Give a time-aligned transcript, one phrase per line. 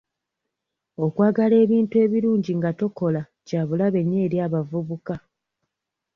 [1.05, 5.15] Okwagala ebintu ebirungi nga tokola kyabulabe nnyo eri abavubuka.